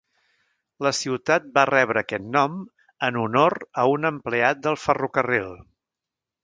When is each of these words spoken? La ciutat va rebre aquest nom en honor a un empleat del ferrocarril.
La 0.85 0.91
ciutat 0.99 1.45
va 1.57 1.65
rebre 1.71 2.01
aquest 2.03 2.25
nom 2.37 2.57
en 3.09 3.23
honor 3.25 3.59
a 3.83 3.87
un 3.99 4.13
empleat 4.13 4.67
del 4.67 4.83
ferrocarril. 4.89 5.55